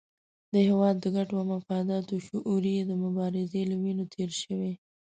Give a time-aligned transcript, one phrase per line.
[0.53, 4.73] د هېواد د ګټو او مفاداتو شعور یې د مبارزې له وینو تېر شوی.